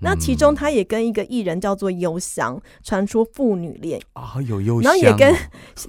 [0.00, 5.34] 那其中，他也跟一个艺人叫做幽香传出父女恋，啊，有忧然后也跟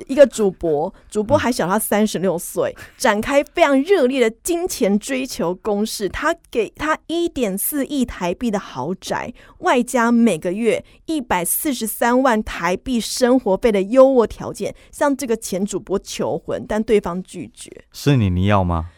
[0.07, 6.09] 一个主播，主播还小他三十六岁，展开非常热烈的金钱追求攻势。
[6.09, 17.71] 他给他一点四亿台币的豪宅，外加每个月一百四十三万台币生活费的优渥条件，向这个前主播求婚，但对方拒绝。
[17.91, 18.89] 是你，你要吗？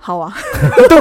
[0.00, 0.32] 好啊，
[0.88, 0.98] 对，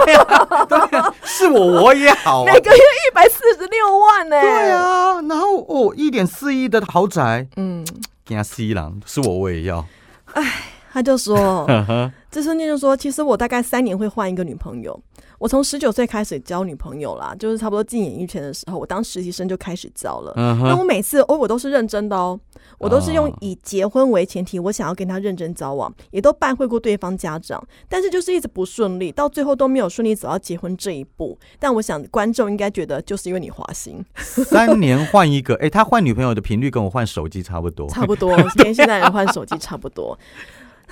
[0.68, 2.60] 对是我，我也好啊每。
[2.60, 7.86] 个月一百四十六万呢、对，啊，然后哦，一点四亿的豪宅，嗯，
[8.26, 9.86] 给他西郎，是我我也要。
[10.34, 10.44] 哎
[10.92, 11.68] 他就说。
[12.32, 15.00] 这瞬间就说，其实我大概三年会换一个女朋友。
[15.40, 20.34] 我从十九岁开始交女朋友啦，就是差不多进演艺圈的时候，我当实习生就开始交了。
[20.36, 22.40] 那我每次哦，我都是认真的哦，
[22.78, 31.38] 我都是用哦以结婚为前提，我想要跟他认真交往，也都拜会过对方家长，但是就是一直不顺利，到最后都没有顺利走到结婚这一步。
[31.60, 37.90] 但我想观众应该觉得，就是因为你花心， 三年换一个，哎，他换女朋友的频率跟我换手机差不多。
[37.90, 40.18] 差不多 跟现在人换手机差不多。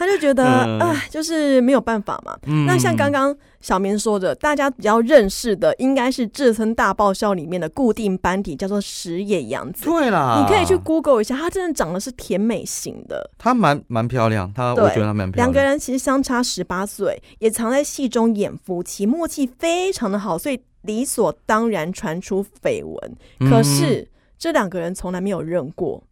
[0.05, 2.37] 他就觉得，嗯哎、就是没有办法嘛。
[2.45, 9.85] 嗯那像刚刚小明说的，大家比较认识的应该是《志村大爆笑》里面的固定班底，叫做石野洋子。
[9.85, 13.31] 对啦，你可以去 Google 一下，她真的长得是甜美型的。
[13.37, 15.47] 她蛮蛮漂亮，她我觉得她蛮漂亮。
[15.47, 23.15] 两个人其实相差十八岁，也常在戏中演夫妻，默契非常的好，所以理所当然传出绯闻。
[23.39, 26.03] 嗯可是这两个人从来没有认过，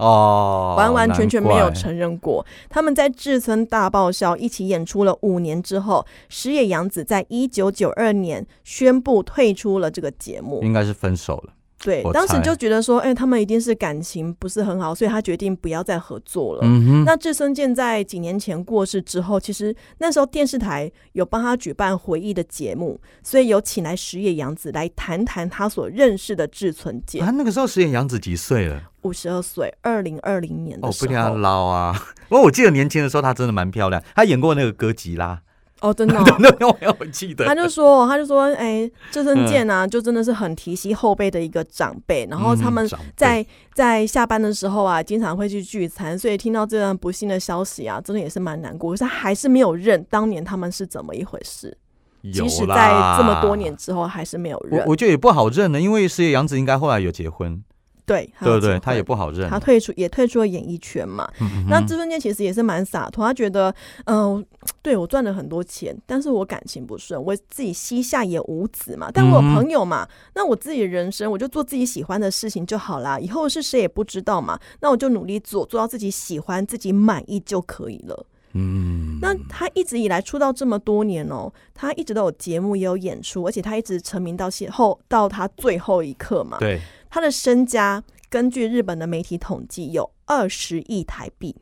[0.00, 2.44] 哦，完完全全没有承认过。
[2.68, 10.62] 他们在志村大爆笑一起演出了五年之后，石野洋子在一九九二年宣布退出了这个节目。
[10.62, 11.52] 应该是分手了。
[11.52, 16.60] 我，对当时就觉得说，哎、他们一定是感情不是很好，所以他决定不要再合作了。
[16.62, 27.24] 嗯哼，那志村健在几年前过世之后，其实那时候电视台有帮他举办回忆的节目，所以有请来石野洋子来谈谈他所认识的志村健。
[27.24, 28.82] 啊，那个时候石野洋子几岁了？
[29.02, 31.36] 五十二岁，二零二零年哦的，时不要候。
[31.38, 31.94] 老啊！
[32.28, 35.40] 不过我记得年轻的时候她真的蛮漂亮，她演过那个歌吉拉，
[35.80, 37.46] 哦，真的哦、 那个我有记得。
[37.46, 42.26] 他就说，他就说，哎、志村健啊，就真的是很提携后辈的一个长辈。
[42.30, 48.90] 然后他们嗯在在下班的时候啊，经常会去聚餐，所以听到这段不幸的消息啊，真的也是蛮难过。
[48.90, 51.76] 可是他还是没有认当年他们是怎么一回事，
[52.20, 54.80] 有即使在这么多年，之后，还是没有认。
[54.80, 57.64] 我我觉得也不好认呢，因为石野洋子应该后来有结婚，
[58.10, 58.80] 对对对？
[58.80, 59.48] 他也不好认。
[59.48, 61.30] 他退出也退出了演艺圈嘛。
[61.40, 63.72] 嗯那志村健其实也是蛮洒脱，他觉得，
[64.06, 64.44] 嗯、
[64.82, 78.26] 对我赚了很多钱，但是我感情不顺，我自己膝下也无子嘛，但我有朋友嘛，那我自己的人生我就做自己喜欢的事情就好啦，以后是谁也不知道嘛，那我就努力做，做到自己喜欢、自己满意就可以了。
[78.52, 91.56] 嗯，那他一直以来出道这么多年哦，他一直都有节目也有演出，而且他一直成名到现后到他最后一刻嘛，对，他的身家根据日本的媒体统计有二十亿台币。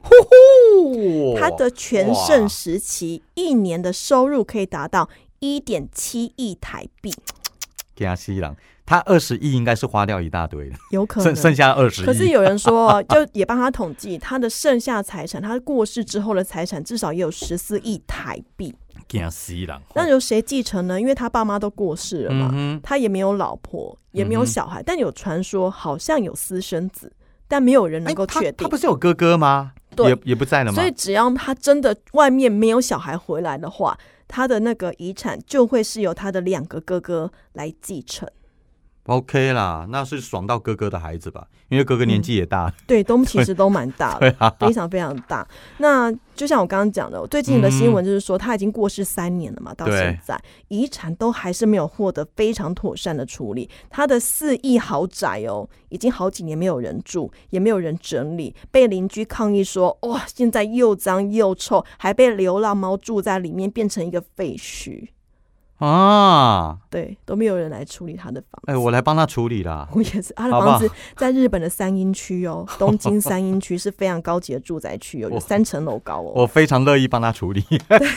[1.40, 5.08] 他的全盛时期一年的收入可以达到
[5.40, 7.12] 一点七亿台币，
[7.96, 11.24] 给他西郎，他二十亿应该是花掉一大堆的，有可能。
[11.24, 12.04] 剩剩下二十亿。
[12.04, 18.74] 可是有人说，就也帮他统计，他的剩下财产，他过世之后的财产至少也有十四亿台币。
[19.06, 21.00] 给他西郎，那由谁继承呢？
[21.00, 27.12] 因为他爸妈都过世了嘛，嗯他也没有老婆，也没有小孩，但有传说好像有私生子，
[27.46, 28.68] 但没有人能够确定他。
[28.68, 29.72] 不是有哥哥吗？
[29.94, 30.90] 对也也不在了吗所以？
[30.92, 38.28] 只要他真的外面没有小孩回来的话，他的那个遗产就会是由他的两个哥哥来继承。
[39.08, 41.46] OK 啦，那是爽到哥哥的孩子吧？
[41.70, 42.74] 因为哥哥年纪也大了。
[42.86, 45.48] 对，都其实都蛮大的，对啊，非常非常大。
[45.78, 53.68] 那就像我刚刚讲的，最近的新闻就是说他已经过世三年了嘛，到现在遗产都还是没有获得非常妥善的处理。
[53.88, 65.08] 他的四亿豪宅哦，已经好几年没有人住，也没有人整理，被邻居抗议说，哇，现在又脏又臭，还被流浪猫住在里面，变成一个废墟。
[65.78, 68.72] 啊，对，都没有人来处理他的房子。
[68.72, 69.88] 哎，我来帮他处理啦。
[69.94, 76.32] 我也是，他的好不好房子在日本的三鹰区哦， 东京三鹰区是非常高级的住宅区哦，有三层楼高哦。
[76.34, 77.62] 我非常乐意帮他处理，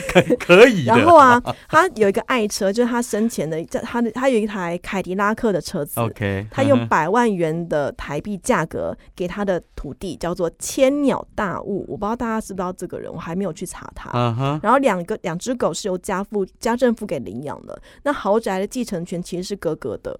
[0.07, 0.95] 可 可以的。
[0.95, 5.99] 然后啊，他有一个爱车，就是他生前的，在他的他有一台凯迪拉克的车子。
[5.99, 11.85] ，OK，他用百万元的台币价格给他的土地，叫做千鸟大物。
[11.87, 14.09] 我不知道大家知不知道这个人，我还没有去查他。
[14.13, 20.11] 嗯哼，然后两个两只狗是由家父家政府给领养的，那豪宅的继承权其实是哥哥的，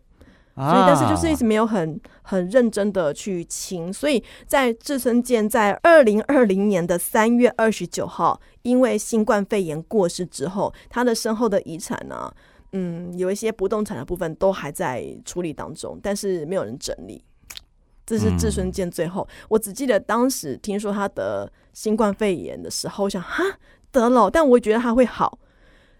[0.55, 12.33] 所以但是就是一直啊没有很很认真的去清，所以在志村健在二零二零年的三月二十九号，因为新冠肺炎过世之后，他的身后的遗产呢、
[12.73, 17.23] 嗯，有一些不动产的部分都还在处理当中，但是没有人整理。
[18.03, 23.41] 这是志村健最后，我只记得当时听说他得新冠肺炎的时候，我想哈
[23.89, 25.39] 得了，但我觉得他会好。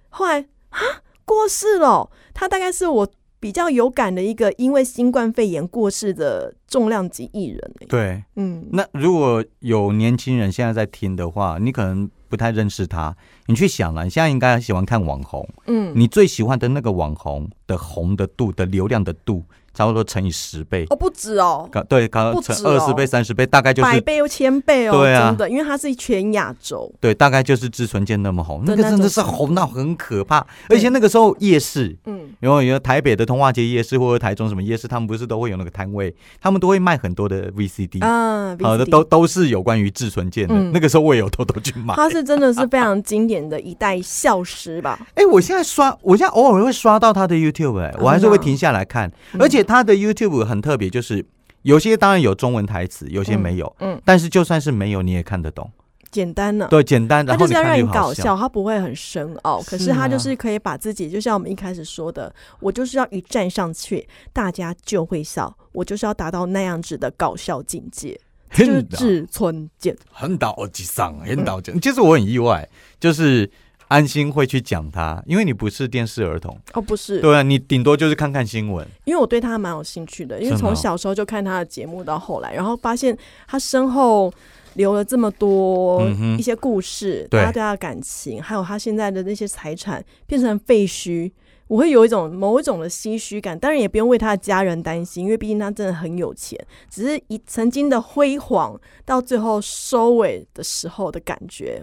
[0.10, 0.86] 后来哈
[1.32, 3.10] 过世了，他大概是我
[3.40, 8.24] 比较有感的一个因为新冠肺炎过世的重量级艺人、欸、对。
[8.36, 13.16] 嗯，那如果有年轻人现在在听的话，你可能不太认识他，
[13.46, 22.72] 你去想了，你现在应该喜欢看网红，嗯，你最喜欢的那个网红的红的度的流量的度，差不多乘以十倍，哦不止哦，搞对，搞乘不止哦。
[22.72, 25.30] 二十倍、三十倍，大概就是百倍又千倍哦，对啊。
[25.30, 31.96] 真的，因为它是全亚洲，对，大概就是志存健那么红，那个真的是红到很可怕，而且那个时候夜市。
[32.06, 40.54] 嗯，因为有台北的通化街夜市或者台中什么夜市，他们不是都会有那个摊位，他们都会卖很多的 VCD，、啊，好的都都是有关于志存健的。
[40.54, 40.72] 嗯。
[40.74, 41.94] 那个时候我也有偷偷去买。
[41.96, 45.00] 它是真的是非常经典的一代笑师吧？
[45.16, 49.12] 哎、我现在刷，我现在偶尔会刷到他的 YouTube，哎、我还是会停下来看。
[49.34, 49.42] 嗯。
[49.42, 51.26] 而且他的 YouTube 很特别，就是
[51.62, 55.72] 有些当然有中文台词，有些没有，嗯，但是就算是没有，你也看得懂。
[56.09, 56.68] 简单呢。
[56.70, 68.20] 对，简单，他然后就是要让你搞笑，他不会很深奥，可是是他就啊是可以把自己，就像我们一开始说的，我就是要一站上去，大家就会笑，我就是要达到那样子的搞笑境界，
[68.51, 69.95] 就是很倒志村健。
[70.12, 71.72] 很倒机上，很倒机。
[71.80, 72.68] 其实我很意外，
[72.99, 73.49] 就是
[73.92, 78.88] 安心会去讲他，因为你不是电视儿童，哦，不是，对啊，你顶多就是看看新闻。
[79.04, 83.16] 因为我对他蛮有兴趣的，因为从小时候就看他的节目到后来，然后发现
[83.48, 84.34] 他身后
[84.76, 91.30] 留了这么多一些故事，对大家对他的感情，还有他现在的那些财产变成废墟。
[91.68, 96.60] 我会有一种某一种的唏嘘感，当然也不用为他的家人担心，因为毕竟他真的很有钱。
[96.89, 101.82] 只是以曾经的辉煌到最后收尾的时候的感觉，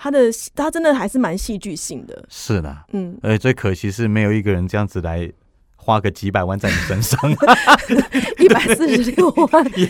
[0.00, 2.24] 他的他真的还是蛮戏剧性的。
[2.28, 5.28] 是的，嗯，呃，最可惜是没有一个人这样子来
[5.74, 7.18] 花个几百万在你身上，
[8.38, 9.88] 一百四十六万 也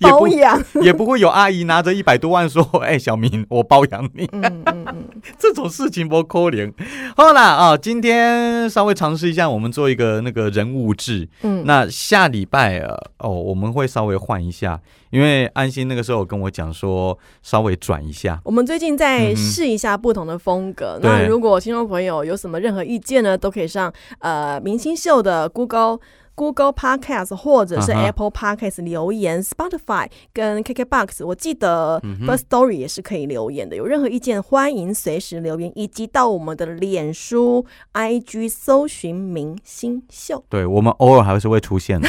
[0.00, 4.28] 包不养， 也不会有阿姨拿着一百多万说：“哎、小明，我包养你。
[4.32, 5.08] 嗯嗯嗯。”
[5.38, 6.72] 这种事情不可怜。
[7.16, 11.28] 好啦，啊，今天稍微尝试一下，我们做一个那个人物志。
[11.42, 14.80] 嗯，那下礼拜呃哦，我们会稍微换一下，
[15.10, 18.40] 因为安心那个时候有跟我讲说稍微转一下。
[18.44, 20.98] 我们最近在试一下不同的风格。
[21.00, 25.98] 对那如果听众朋友有什么任何意见呢，都可以上呃明星秀的 Google。
[26.36, 33.76] Google Podcast 或者是 Apple Podcast 留言、Spotify 跟 KKBox，我记得 First Story 也是可以留言的。
[33.76, 40.42] 有任何意见，欢迎随时留言，以及到我们的脸书、IG 搜寻明星秀。
[40.48, 42.08] 对我们偶尔还是会出现的。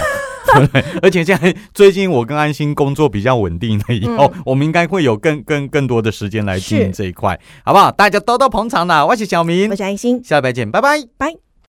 [0.72, 7.91] 对， 而且现在最近我跟安心工作比较稳定了，以后、嗯我们应该会有更更更多的时间来经营这一块，好不好？
[7.91, 9.06] 大家多多捧场啦！
[9.06, 10.97] 我是小明我，是安心，下礼拜见，拜拜。
[11.18, 11.51] 拜。